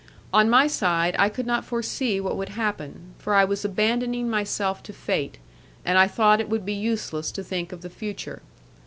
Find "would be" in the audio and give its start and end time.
6.49-6.73